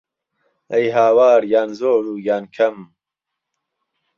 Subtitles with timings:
[0.71, 2.77] ئهی هاوار یان زۆر و یان کهم